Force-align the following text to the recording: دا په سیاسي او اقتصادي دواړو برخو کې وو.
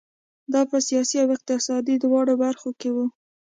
دا 0.53 0.61
په 0.71 0.77
سیاسي 0.87 1.17
او 1.23 1.29
اقتصادي 1.35 1.95
دواړو 2.03 2.33
برخو 2.43 2.69
کې 2.79 2.89
وو. 2.95 3.05